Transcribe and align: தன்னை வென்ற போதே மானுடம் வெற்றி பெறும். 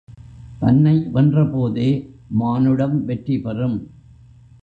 தன்னை 0.61 0.93
வென்ற 1.11 1.43
போதே 1.45 1.89
மானுடம் 2.31 2.97
வெற்றி 3.05 3.37
பெறும். 3.37 3.77